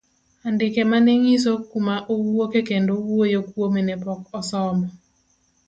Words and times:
Andike 0.47 0.81
mane 0.91 1.11
ng'iso 1.21 1.51
kuma 1.71 1.95
owuoke 2.13 2.59
kendo 2.69 2.91
wuoyo 3.07 3.39
kuome 3.49 3.81
ne 3.83 3.95
pok 4.03 4.21
osomo. 4.39 4.87